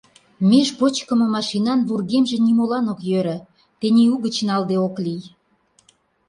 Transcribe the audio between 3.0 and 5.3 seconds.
йӧрӧ— тений угыч налде ок лий.